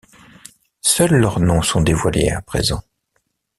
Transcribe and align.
Seuls 0.81 1.13
leurs 1.13 1.39
noms 1.39 1.61
sont 1.61 1.81
dévoilés 1.81 2.31
à 2.31 2.41
présent. 2.41 2.81